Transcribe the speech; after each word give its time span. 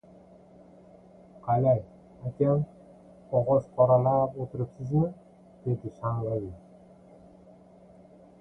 —Qalay, 1.47 1.81
akam, 2.29 2.63
qog’oz 3.33 3.69
qoralab 3.75 4.41
o‘tiribsizmi!— 4.47 5.07
dedi 5.67 5.95
shang‘il- 6.01 6.47
lab. 6.47 6.61